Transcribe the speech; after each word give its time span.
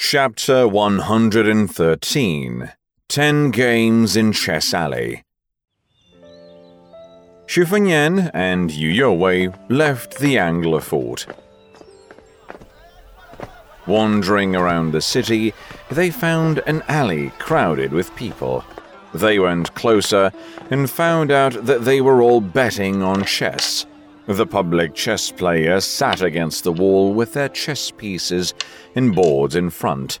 Chapter 0.00 0.68
113 0.68 2.72
Ten 3.08 3.50
Games 3.50 4.16
in 4.16 4.32
Chess 4.32 4.72
Alley. 4.72 5.24
Xu 7.48 7.66
Fengnian 7.66 8.30
and 8.32 8.70
Yu 8.70 8.92
Youwei 8.92 9.52
left 9.68 10.18
the 10.18 10.36
Anglerfort. 10.36 11.26
Wandering 13.88 14.54
around 14.54 14.92
the 14.92 15.00
city, 15.00 15.52
they 15.90 16.12
found 16.12 16.62
an 16.68 16.84
alley 16.86 17.32
crowded 17.40 17.92
with 17.92 18.14
people. 18.14 18.64
They 19.12 19.40
went 19.40 19.74
closer 19.74 20.30
and 20.70 20.88
found 20.88 21.32
out 21.32 21.66
that 21.66 21.84
they 21.84 22.00
were 22.00 22.22
all 22.22 22.40
betting 22.40 23.02
on 23.02 23.24
chess. 23.24 23.84
The 24.28 24.46
public 24.46 24.94
chess 24.94 25.32
players 25.32 25.86
sat 25.86 26.20
against 26.20 26.62
the 26.62 26.72
wall 26.72 27.14
with 27.14 27.32
their 27.32 27.48
chess 27.48 27.90
pieces 27.90 28.52
and 28.94 29.14
boards 29.14 29.56
in 29.56 29.70
front. 29.70 30.20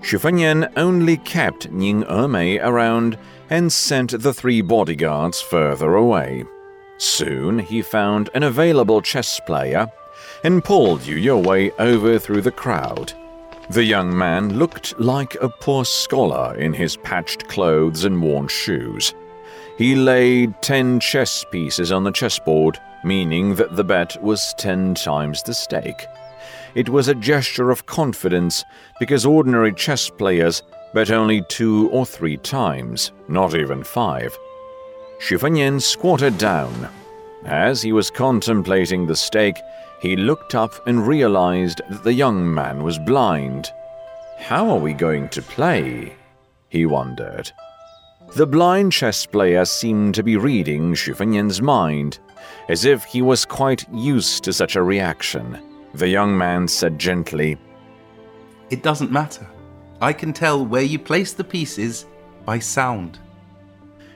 Xu 0.00 0.18
Fengnian 0.18 0.72
only 0.76 1.16
kept 1.18 1.70
Ning 1.70 2.02
Emei 2.02 2.58
around 2.60 3.18
and 3.50 3.72
sent 3.72 4.20
the 4.20 4.34
three 4.34 4.62
bodyguards 4.62 5.40
further 5.40 5.94
away. 5.94 6.44
Soon 6.98 7.60
he 7.60 7.82
found 7.82 8.30
an 8.34 8.42
available 8.42 9.00
chess 9.00 9.40
player 9.46 9.86
and 10.42 10.64
pulled 10.64 11.06
Yu 11.06 11.18
Youwei 11.18 11.70
over 11.78 12.18
through 12.18 12.42
the 12.42 12.50
crowd. 12.50 13.12
The 13.70 13.84
young 13.84 14.16
man 14.18 14.58
looked 14.58 14.98
like 14.98 15.36
a 15.36 15.48
poor 15.48 15.84
scholar 15.84 16.56
in 16.56 16.72
his 16.72 16.96
patched 16.96 17.46
clothes 17.46 18.04
and 18.04 18.20
worn 18.20 18.48
shoes. 18.48 19.14
He 19.78 19.94
laid 19.94 20.60
ten 20.62 21.00
chess 21.00 21.44
pieces 21.50 21.92
on 21.92 22.04
the 22.04 22.12
chessboard, 22.12 22.78
meaning 23.04 23.54
that 23.56 23.76
the 23.76 23.84
bet 23.84 24.20
was 24.22 24.54
ten 24.56 24.94
times 24.94 25.42
the 25.42 25.52
stake. 25.52 26.06
It 26.74 26.88
was 26.88 27.08
a 27.08 27.14
gesture 27.14 27.70
of 27.70 27.86
confidence 27.86 28.64
because 28.98 29.26
ordinary 29.26 29.72
chess 29.72 30.08
players 30.08 30.62
bet 30.94 31.10
only 31.10 31.42
two 31.48 31.90
or 31.90 32.06
three 32.06 32.38
times, 32.38 33.12
not 33.28 33.54
even 33.54 33.84
five. 33.84 34.36
Fengnian 35.20 35.80
squatted 35.80 36.38
down. 36.38 36.88
As 37.44 37.82
he 37.82 37.92
was 37.92 38.10
contemplating 38.10 39.06
the 39.06 39.16
stake, 39.16 39.58
he 40.00 40.16
looked 40.16 40.54
up 40.54 40.86
and 40.86 41.06
realized 41.06 41.80
that 41.90 42.02
the 42.02 42.12
young 42.12 42.52
man 42.52 42.82
was 42.82 42.98
blind. 42.98 43.70
How 44.38 44.68
are 44.70 44.78
we 44.78 44.92
going 44.92 45.28
to 45.30 45.42
play? 45.42 46.14
He 46.68 46.86
wondered. 46.86 47.50
The 48.34 48.46
blind 48.46 48.92
chess 48.92 49.24
player 49.24 49.64
seemed 49.64 50.14
to 50.16 50.22
be 50.22 50.36
reading 50.36 50.92
Xu 50.92 51.14
Fengnian's 51.14 51.62
mind, 51.62 52.18
as 52.68 52.84
if 52.84 53.04
he 53.04 53.22
was 53.22 53.44
quite 53.44 53.88
used 53.92 54.44
to 54.44 54.52
such 54.52 54.76
a 54.76 54.82
reaction. 54.82 55.58
The 55.94 56.08
young 56.08 56.36
man 56.36 56.68
said 56.68 56.98
gently, 56.98 57.56
It 58.68 58.82
doesn't 58.82 59.12
matter. 59.12 59.46
I 60.00 60.12
can 60.12 60.32
tell 60.32 60.66
where 60.66 60.82
you 60.82 60.98
place 60.98 61.32
the 61.32 61.44
pieces 61.44 62.06
by 62.44 62.58
sound. 62.58 63.18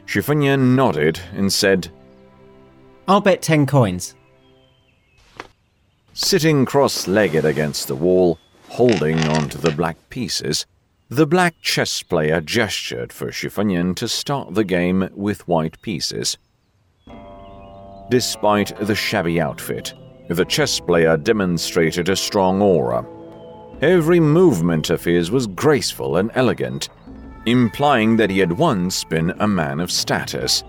Xu 0.06 0.22
Fengnian 0.22 0.74
nodded 0.74 1.20
and 1.32 1.50
said, 1.52 1.88
I'll 3.08 3.20
bet 3.20 3.42
10 3.42 3.66
coins. 3.66 4.14
Sitting 6.12 6.66
cross 6.66 7.06
legged 7.06 7.44
against 7.44 7.88
the 7.88 7.94
wall, 7.94 8.38
holding 8.68 9.18
onto 9.28 9.56
the 9.56 9.70
black 9.70 9.96
pieces, 10.10 10.66
the 11.10 11.26
black 11.26 11.60
chess 11.60 12.04
player 12.04 12.40
gestured 12.40 13.12
for 13.12 13.32
Xu 13.32 13.96
to 13.96 14.06
start 14.06 14.54
the 14.54 14.62
game 14.62 15.08
with 15.12 15.46
white 15.48 15.82
pieces. 15.82 16.38
Despite 18.08 18.76
the 18.78 18.94
shabby 18.94 19.40
outfit, 19.40 19.92
the 20.28 20.44
chess 20.44 20.78
player 20.78 21.16
demonstrated 21.16 22.08
a 22.08 22.14
strong 22.14 22.62
aura. 22.62 23.04
Every 23.82 24.20
movement 24.20 24.88
of 24.88 25.02
his 25.02 25.32
was 25.32 25.48
graceful 25.48 26.16
and 26.16 26.30
elegant, 26.34 26.88
implying 27.44 28.16
that 28.16 28.30
he 28.30 28.38
had 28.38 28.52
once 28.52 29.02
been 29.02 29.30
a 29.40 29.48
man 29.48 29.80
of 29.80 29.90
status. 29.90 30.62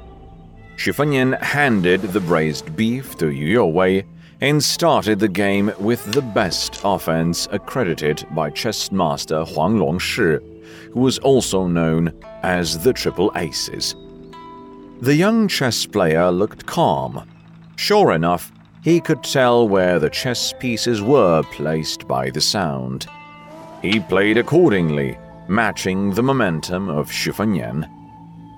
Xu 0.75 1.39
handed 1.39 2.01
the 2.01 2.19
braised 2.19 2.75
beef 2.75 3.15
to 3.19 3.29
Yu 3.29 3.59
Youwei 3.59 4.05
and 4.41 4.63
started 4.63 5.19
the 5.19 5.27
game 5.27 5.71
with 5.79 6.03
the 6.13 6.21
best 6.21 6.81
offense 6.83 7.47
accredited 7.51 8.25
by 8.31 8.49
chess 8.49 8.91
master 8.91 9.45
Huang 9.45 9.77
Longshi, 9.77 10.39
who 10.91 10.99
was 10.99 11.19
also 11.19 11.67
known 11.67 12.11
as 12.41 12.83
the 12.83 12.91
Triple 12.91 13.31
Aces. 13.35 13.95
The 15.01 15.15
young 15.15 15.47
chess 15.47 15.85
player 15.85 16.31
looked 16.31 16.65
calm. 16.65 17.27
Sure 17.75 18.11
enough, 18.11 18.51
he 18.83 18.99
could 18.99 19.23
tell 19.23 19.67
where 19.67 19.99
the 19.99 20.09
chess 20.09 20.53
pieces 20.59 21.03
were 21.03 21.43
placed 21.51 22.07
by 22.07 22.31
the 22.31 22.41
sound. 22.41 23.07
He 23.83 23.99
played 23.99 24.37
accordingly, 24.37 25.17
matching 25.47 26.11
the 26.11 26.23
momentum 26.23 26.89
of 26.89 27.09
Xu 27.09 27.33
Fengnian. 27.33 27.87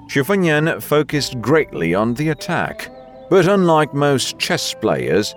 Xu 0.08 0.24
Fengnian 0.26 0.82
focused 0.82 1.42
greatly 1.42 1.94
on 1.94 2.14
the 2.14 2.30
attack, 2.30 2.90
but 3.30 3.48
unlike 3.48 3.94
most 3.94 4.38
chess 4.38 4.74
players, 4.74 5.34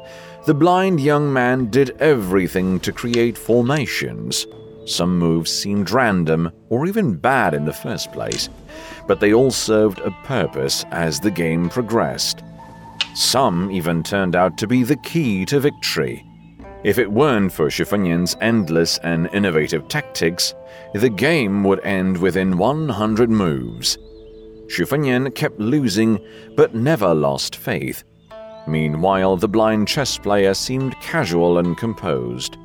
the 0.46 0.54
blind 0.54 1.00
young 1.00 1.32
man 1.32 1.66
did 1.70 1.90
everything 2.00 2.78
to 2.78 2.92
create 2.92 3.36
formations. 3.36 4.46
Some 4.84 5.18
moves 5.18 5.50
seemed 5.50 5.90
random 5.90 6.52
or 6.68 6.86
even 6.86 7.16
bad 7.16 7.52
in 7.52 7.64
the 7.64 7.72
first 7.72 8.12
place, 8.12 8.48
but 9.08 9.18
they 9.18 9.34
all 9.34 9.50
served 9.50 9.98
a 9.98 10.12
purpose 10.22 10.84
as 10.92 11.18
the 11.18 11.32
game 11.32 11.68
progressed. 11.68 12.44
Some 13.16 13.72
even 13.72 14.04
turned 14.04 14.36
out 14.36 14.56
to 14.58 14.68
be 14.68 14.84
the 14.84 14.96
key 14.98 15.44
to 15.46 15.58
victory. 15.58 16.24
If 16.84 16.98
it 16.98 17.10
weren't 17.10 17.52
for 17.52 17.66
Xu 17.66 18.36
endless 18.40 18.98
and 18.98 19.28
innovative 19.32 19.88
tactics, 19.88 20.54
the 20.94 21.10
game 21.10 21.64
would 21.64 21.80
end 21.80 22.18
within 22.18 22.56
100 22.56 23.28
moves. 23.30 23.98
Xu 24.68 25.34
kept 25.34 25.58
losing 25.58 26.24
but 26.54 26.72
never 26.72 27.12
lost 27.12 27.56
faith. 27.56 28.04
Meanwhile, 28.66 29.36
the 29.36 29.48
blind 29.48 29.88
chess 29.88 30.18
player 30.18 30.54
seemed 30.54 30.98
casual 31.00 31.58
and 31.58 31.76
composed. 31.76 32.56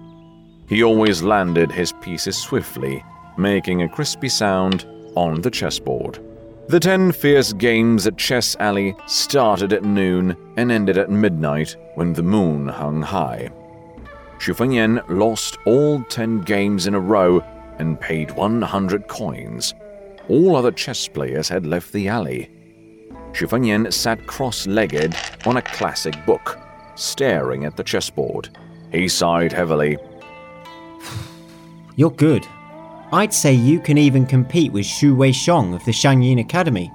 He 0.67 0.83
always 0.83 1.21
landed 1.21 1.71
his 1.71 1.93
pieces 2.01 2.37
swiftly, 2.37 3.03
making 3.37 3.81
a 3.81 3.89
crispy 3.89 4.29
sound 4.29 4.85
on 5.15 5.41
the 5.41 5.51
chessboard. 5.51 6.19
The 6.67 6.79
ten 6.79 7.11
fierce 7.11 7.51
games 7.53 8.07
at 8.07 8.17
Chess 8.17 8.55
Alley 8.59 8.95
started 9.05 9.73
at 9.73 9.83
noon 9.83 10.37
and 10.55 10.71
ended 10.71 10.97
at 10.97 11.09
midnight 11.09 11.75
when 11.95 12.13
the 12.13 12.23
moon 12.23 12.67
hung 12.67 13.01
high. 13.01 13.49
Xu 14.39 14.55
Fengnian 14.55 15.03
lost 15.09 15.57
all 15.65 16.01
ten 16.03 16.41
games 16.41 16.87
in 16.87 16.95
a 16.95 16.99
row 16.99 17.43
and 17.77 17.99
paid 17.99 18.31
100 18.31 19.07
coins. 19.07 19.73
All 20.29 20.55
other 20.55 20.71
chess 20.71 21.07
players 21.07 21.49
had 21.49 21.65
left 21.65 21.91
the 21.91 22.07
alley. 22.07 22.49
Xu 23.33 23.47
Fengnian 23.47 23.91
sat 23.91 24.27
cross 24.27 24.67
legged 24.67 25.15
on 25.45 25.57
a 25.57 25.61
classic 25.61 26.15
book, 26.25 26.59
staring 26.95 27.65
at 27.65 27.77
the 27.77 27.83
chessboard. 27.83 28.49
He 28.91 29.07
sighed 29.07 29.51
heavily. 29.51 29.97
You're 31.95 32.11
good. 32.11 32.45
I'd 33.13 33.33
say 33.33 33.53
you 33.53 33.79
can 33.79 33.97
even 33.97 34.25
compete 34.25 34.71
with 34.71 34.85
Xu 34.85 35.15
Weixiong 35.15 35.73
of 35.73 35.83
the 35.85 35.91
Shangyin 35.91 36.39
Academy. 36.39 36.91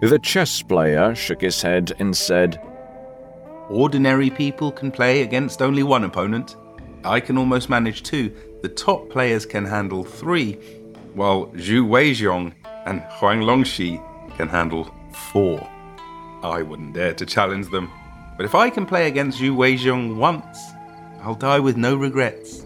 The 0.00 0.18
chess 0.18 0.62
player 0.62 1.14
shook 1.14 1.42
his 1.42 1.62
head 1.62 1.92
and 1.98 2.16
said, 2.16 2.60
Ordinary 3.68 4.30
people 4.30 4.72
can 4.72 4.90
play 4.90 5.22
against 5.22 5.62
only 5.62 5.82
one 5.82 6.04
opponent. 6.04 6.56
I 7.04 7.20
can 7.20 7.38
almost 7.38 7.70
manage 7.70 8.02
two. 8.02 8.34
The 8.62 8.68
top 8.68 9.08
players 9.10 9.46
can 9.46 9.64
handle 9.64 10.04
three, 10.04 10.54
while 11.14 11.46
Xu 11.48 11.86
Weixiong 11.86 12.52
and 12.86 13.00
Huang 13.18 13.40
Longshi 13.40 14.02
can 14.36 14.48
handle 14.48 14.92
four. 15.14 15.68
I 16.42 16.62
wouldn't 16.62 16.94
dare 16.94 17.14
to 17.14 17.26
challenge 17.26 17.70
them. 17.70 17.90
But 18.36 18.46
if 18.46 18.54
I 18.54 18.70
can 18.70 18.86
play 18.86 19.06
against 19.08 19.40
Xu 19.40 19.54
Weixiong 19.54 20.16
once, 20.16 20.58
I'll 21.22 21.34
die 21.34 21.60
with 21.60 21.76
no 21.76 21.94
regrets. 21.94 22.62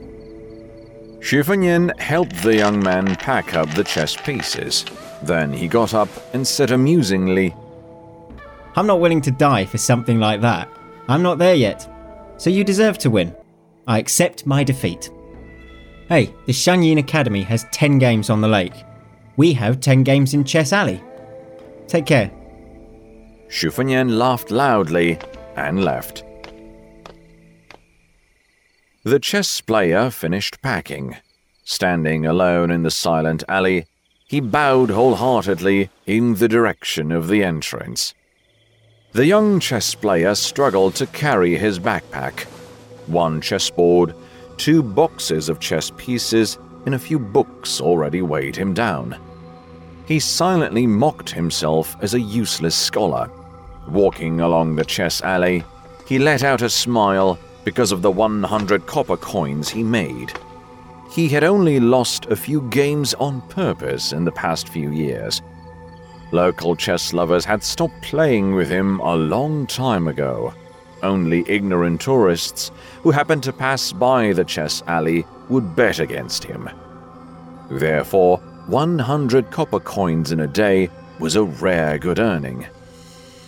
Xu 1.20 1.44
Fengnian 1.44 1.98
helped 1.98 2.42
the 2.42 2.56
young 2.56 2.82
man 2.82 3.16
pack 3.16 3.54
up 3.54 3.68
the 3.74 3.84
chess 3.84 4.16
pieces. 4.16 4.84
Then 5.22 5.52
he 5.52 5.66
got 5.66 5.92
up 5.92 6.08
and 6.34 6.46
said 6.46 6.70
amusingly, 6.70 7.54
I'm 8.76 8.86
not 8.86 9.00
willing 9.00 9.20
to 9.22 9.30
die 9.30 9.64
for 9.64 9.78
something 9.78 10.20
like 10.20 10.40
that. 10.42 10.68
I'm 11.08 11.22
not 11.22 11.38
there 11.38 11.54
yet. 11.54 11.88
So 12.36 12.50
you 12.50 12.62
deserve 12.62 12.98
to 12.98 13.10
win. 13.10 13.34
I 13.86 13.98
accept 13.98 14.46
my 14.46 14.62
defeat. 14.62 15.10
Hey, 16.08 16.32
the 16.46 16.52
Shangyin 16.52 16.98
Academy 16.98 17.42
has 17.42 17.66
10 17.72 17.98
games 17.98 18.30
on 18.30 18.40
the 18.40 18.48
lake. 18.48 18.84
We 19.36 19.52
have 19.54 19.80
10 19.80 20.02
games 20.04 20.34
in 20.34 20.44
Chess 20.44 20.72
Alley. 20.72 21.02
Take 21.88 22.06
care. 22.06 22.30
Fengnian 23.48 24.18
laughed 24.18 24.50
loudly 24.50 25.18
and 25.56 25.84
left. 25.84 26.24
The 29.04 29.20
chess 29.20 29.60
player 29.60 30.10
finished 30.10 30.60
packing. 30.62 31.16
Standing 31.64 32.26
alone 32.26 32.70
in 32.70 32.82
the 32.82 32.90
silent 32.90 33.44
alley, 33.48 33.86
he 34.26 34.40
bowed 34.40 34.90
wholeheartedly 34.90 35.90
in 36.06 36.34
the 36.34 36.48
direction 36.48 37.12
of 37.12 37.28
the 37.28 37.44
entrance. 37.44 38.14
The 39.12 39.26
young 39.26 39.60
chess 39.60 39.94
player 39.94 40.34
struggled 40.34 40.96
to 40.96 41.06
carry 41.06 41.56
his 41.56 41.78
backpack. 41.78 42.42
One 43.06 43.40
chessboard, 43.40 44.14
two 44.56 44.82
boxes 44.82 45.48
of 45.48 45.60
chess 45.60 45.92
pieces, 45.96 46.58
and 46.84 46.94
a 46.94 46.98
few 46.98 47.18
books 47.18 47.80
already 47.80 48.22
weighed 48.22 48.56
him 48.56 48.74
down. 48.74 49.16
He 50.06 50.20
silently 50.20 50.86
mocked 50.86 51.30
himself 51.30 51.96
as 52.00 52.14
a 52.14 52.20
useless 52.20 52.76
scholar. 52.76 53.28
Walking 53.88 54.40
along 54.40 54.76
the 54.76 54.84
chess 54.84 55.20
alley, 55.20 55.64
he 56.06 56.18
let 56.18 56.44
out 56.44 56.62
a 56.62 56.70
smile 56.70 57.38
because 57.64 57.90
of 57.90 58.02
the 58.02 58.10
100 58.10 58.86
copper 58.86 59.16
coins 59.16 59.68
he 59.68 59.82
made. 59.82 60.32
He 61.10 61.28
had 61.28 61.42
only 61.42 61.80
lost 61.80 62.26
a 62.26 62.36
few 62.36 62.62
games 62.68 63.14
on 63.14 63.40
purpose 63.48 64.12
in 64.12 64.24
the 64.24 64.32
past 64.32 64.68
few 64.68 64.90
years. 64.90 65.42
Local 66.30 66.76
chess 66.76 67.12
lovers 67.12 67.44
had 67.44 67.62
stopped 67.64 68.00
playing 68.02 68.54
with 68.54 68.68
him 68.68 69.00
a 69.00 69.16
long 69.16 69.66
time 69.66 70.06
ago. 70.06 70.54
Only 71.02 71.44
ignorant 71.48 72.00
tourists 72.00 72.70
who 73.02 73.10
happened 73.10 73.42
to 73.44 73.52
pass 73.52 73.92
by 73.92 74.32
the 74.32 74.44
chess 74.44 74.82
alley 74.86 75.24
would 75.48 75.74
bet 75.74 75.98
against 75.98 76.44
him. 76.44 76.70
Therefore, 77.70 78.40
100 78.66 79.50
copper 79.52 79.78
coins 79.78 80.32
in 80.32 80.40
a 80.40 80.46
day 80.46 80.90
was 81.20 81.36
a 81.36 81.44
rare 81.44 81.98
good 81.98 82.18
earning. 82.18 82.66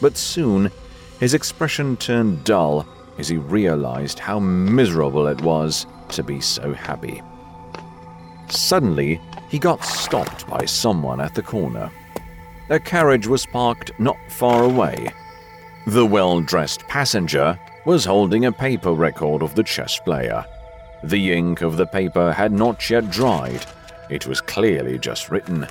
But 0.00 0.16
soon, 0.16 0.70
his 1.18 1.34
expression 1.34 1.96
turned 1.96 2.44
dull 2.44 2.86
as 3.18 3.28
he 3.28 3.36
realized 3.36 4.20
how 4.20 4.38
miserable 4.38 5.26
it 5.26 5.40
was 5.40 5.86
to 6.10 6.22
be 6.22 6.40
so 6.40 6.72
happy. 6.72 7.20
Suddenly, 8.48 9.20
he 9.48 9.58
got 9.58 9.84
stopped 9.84 10.46
by 10.46 10.64
someone 10.64 11.20
at 11.20 11.34
the 11.34 11.42
corner. 11.42 11.90
A 12.70 12.78
carriage 12.78 13.26
was 13.26 13.44
parked 13.44 13.90
not 13.98 14.16
far 14.28 14.62
away. 14.62 15.12
The 15.88 16.06
well 16.06 16.40
dressed 16.40 16.82
passenger 16.82 17.58
was 17.84 18.04
holding 18.04 18.44
a 18.44 18.52
paper 18.52 18.92
record 18.92 19.42
of 19.42 19.56
the 19.56 19.64
chess 19.64 19.98
player. 19.98 20.44
The 21.02 21.32
ink 21.32 21.62
of 21.62 21.76
the 21.76 21.86
paper 21.86 22.32
had 22.32 22.52
not 22.52 22.88
yet 22.88 23.10
dried, 23.10 23.64
it 24.08 24.26
was 24.26 24.40
clearly 24.40 24.98
just 24.98 25.30
written. 25.30 25.66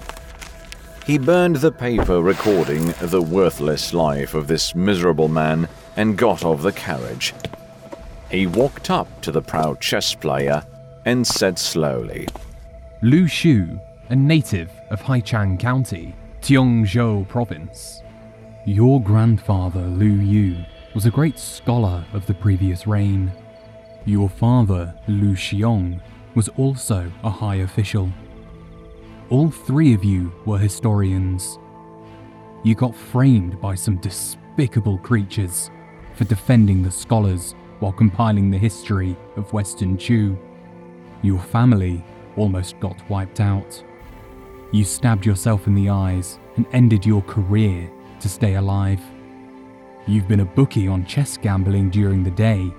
He 1.06 1.18
burned 1.18 1.58
the 1.58 1.72
paper 1.72 2.22
recording 2.22 2.94
the 3.02 3.22
worthless 3.22 3.94
life 3.94 4.34
of 4.34 4.48
this 4.48 4.76
miserable 4.76 5.30
man 5.30 5.68
and 5.96 6.18
got 6.18 6.44
off 6.44 6.62
the 6.62 6.74
carriage. 6.74 7.34
He 8.30 8.46
walked 8.46 8.90
up 8.90 9.22
to 9.22 9.32
the 9.32 9.42
proud 9.42 9.80
chess 9.80 10.14
player 10.14 10.64
and 11.06 11.26
said 11.26 11.58
slowly, 11.58 12.28
Lu 13.02 13.24
Xu, 13.24 13.80
a 14.10 14.16
native 14.16 14.70
of 14.90 15.02
Haichang 15.02 15.58
County, 15.58 16.14
Tiongzhou 16.42 17.28
Province. 17.28 18.02
Your 18.66 19.02
grandfather, 19.02 19.82
Lu 19.82 20.06
Yu, 20.06 20.58
was 20.94 21.06
a 21.06 21.12
great 21.12 21.40
scholar 21.40 22.04
of 22.12 22.26
the 22.26 22.34
previous 22.34 22.86
reign. 22.86 23.32
Your 24.04 24.28
father, 24.28 24.94
Lu 25.08 25.36
Xiong, 25.36 26.02
was 26.36 26.50
also 26.58 27.10
a 27.24 27.30
high 27.30 27.56
official. 27.56 28.12
All 29.30 29.52
three 29.52 29.94
of 29.94 30.06
you 30.06 30.32
were 30.46 30.58
historians. 30.58 31.60
You 32.64 32.76
got 32.76 32.96
framed 32.96 33.60
by 33.60 33.76
some 33.76 33.98
despicable 33.98 34.98
creatures 35.00 35.70
for 36.16 36.24
defending 36.24 36.82
the 36.82 36.92
scholars 36.92 37.54
while 37.80 37.92
compiling 37.92 38.50
the 38.50 38.58
history 38.58 39.18
of 39.36 39.52
Western 39.52 39.98
Chu. 39.98 40.40
Your 41.24 41.40
family 41.40 42.02
almost 42.38 42.80
got 42.80 42.98
wiped 43.10 43.42
out. 43.42 43.84
You 44.72 44.86
stabbed 44.86 45.26
yourself 45.26 45.68
in 45.68 45.76
the 45.76 45.90
eyes 45.90 46.40
and 46.56 46.66
ended 46.72 47.06
your 47.06 47.22
career 47.24 47.92
to 48.22 48.30
stay 48.30 48.56
alive. 48.56 49.02
You've 50.08 50.30
been 50.30 50.40
a 50.40 50.46
bookie 50.46 50.88
on 50.88 51.06
chess 51.06 51.36
gambling 51.36 51.90
during 51.90 52.24
the 52.24 52.32
day 52.32 52.72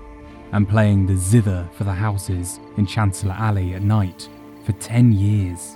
and 0.51 0.67
playing 0.67 1.05
the 1.05 1.15
zither 1.15 1.69
for 1.73 1.83
the 1.83 1.93
houses 1.93 2.59
in 2.77 2.87
Chancellor 2.87 3.35
Alley 3.37 3.75
at 3.75 3.83
night 3.83 4.27
for 4.65 4.71
10 4.71 5.11
years. 5.11 5.75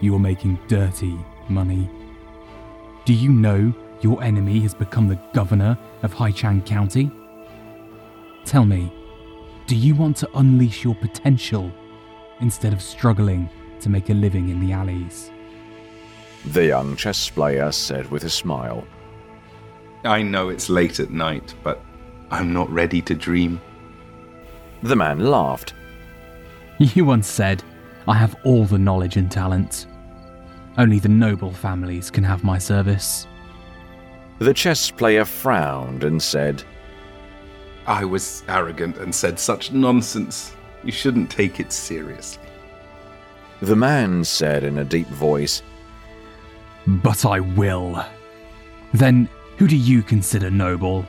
You 0.00 0.14
are 0.14 0.20
making 0.20 0.58
dirty 0.66 1.18
money. 1.48 1.90
Do 3.04 3.12
you 3.12 3.30
know 3.30 3.72
your 4.00 4.22
enemy 4.22 4.60
has 4.60 4.72
become 4.72 5.08
the 5.08 5.20
governor 5.34 5.76
of 6.02 6.14
Haichang 6.14 6.64
County? 6.64 7.10
Tell 8.44 8.64
me, 8.64 8.92
do 9.66 9.76
you 9.76 9.94
want 9.94 10.16
to 10.18 10.38
unleash 10.38 10.84
your 10.84 10.94
potential 10.94 11.70
instead 12.40 12.72
of 12.72 12.80
struggling 12.80 13.48
to 13.80 13.90
make 13.90 14.08
a 14.08 14.14
living 14.14 14.48
in 14.48 14.60
the 14.60 14.72
alleys? 14.72 15.30
The 16.46 16.66
young 16.66 16.96
chess 16.96 17.28
player 17.28 17.70
said 17.70 18.10
with 18.10 18.24
a 18.24 18.30
smile. 18.30 18.86
I 20.04 20.22
know 20.22 20.48
it's 20.48 20.70
late 20.70 20.98
at 20.98 21.10
night, 21.10 21.54
but 21.62 21.82
I'm 22.30 22.54
not 22.54 22.70
ready 22.70 23.02
to 23.02 23.14
dream. 23.14 23.60
The 24.82 24.96
man 24.96 25.20
laughed. 25.20 25.74
You 26.94 27.04
once 27.04 27.28
said, 27.28 27.62
I 28.08 28.14
have 28.14 28.34
all 28.42 28.64
the 28.64 28.78
knowledge 28.78 29.18
and 29.18 29.30
talent. 29.30 29.86
Only 30.80 30.98
the 30.98 31.10
noble 31.10 31.52
families 31.52 32.10
can 32.10 32.24
have 32.24 32.42
my 32.42 32.56
service. 32.56 33.26
The 34.38 34.54
chess 34.54 34.90
player 34.90 35.26
frowned 35.26 36.04
and 36.04 36.22
said, 36.22 36.64
I 37.86 38.06
was 38.06 38.42
arrogant 38.48 38.96
and 38.96 39.14
said 39.14 39.38
such 39.38 39.72
nonsense. 39.72 40.56
You 40.82 40.90
shouldn't 40.90 41.30
take 41.30 41.60
it 41.60 41.70
seriously. 41.70 42.48
The 43.60 43.76
man 43.76 44.24
said 44.24 44.64
in 44.64 44.78
a 44.78 44.84
deep 44.84 45.08
voice, 45.08 45.62
But 46.86 47.26
I 47.26 47.40
will. 47.40 48.02
Then 48.94 49.28
who 49.58 49.68
do 49.68 49.76
you 49.76 50.02
consider 50.02 50.50
noble? 50.50 51.04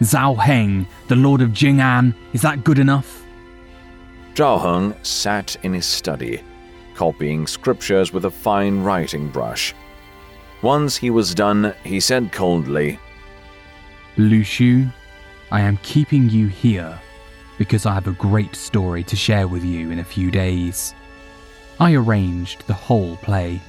Zhao 0.00 0.38
Heng, 0.38 0.86
the 1.08 1.16
Lord 1.16 1.42
of 1.42 1.50
Jing'an, 1.50 2.14
is 2.32 2.40
that 2.40 2.64
good 2.64 2.78
enough? 2.78 3.22
Zhao 4.34 4.62
Heng 4.62 5.04
sat 5.04 5.56
in 5.62 5.74
his 5.74 5.84
study, 5.84 6.42
copying 6.94 7.46
scriptures 7.46 8.12
with 8.12 8.24
a 8.24 8.30
fine 8.30 8.82
writing 8.82 9.28
brush. 9.28 9.74
Once 10.62 10.96
he 10.96 11.10
was 11.10 11.34
done, 11.34 11.74
he 11.84 12.00
said 12.00 12.32
coldly, 12.32 12.98
Lu 14.16 14.40
Xu, 14.40 14.92
I 15.50 15.60
am 15.60 15.76
keeping 15.78 16.30
you 16.30 16.46
here 16.46 16.98
because 17.58 17.86
I 17.86 17.94
have 17.94 18.06
a 18.06 18.12
great 18.12 18.54
story 18.54 19.02
to 19.04 19.16
share 19.16 19.46
with 19.48 19.64
you 19.64 19.90
in 19.90 19.98
a 19.98 20.04
few 20.04 20.30
days. 20.30 20.94
I 21.78 21.94
arranged 21.94 22.66
the 22.66 22.74
whole 22.74 23.16
play. 23.16 23.60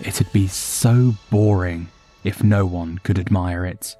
It'd 0.00 0.32
be 0.32 0.46
so 0.48 1.14
boring 1.30 1.88
if 2.24 2.44
no 2.44 2.66
one 2.66 2.98
could 2.98 3.18
admire 3.18 3.66
it. 3.66 3.96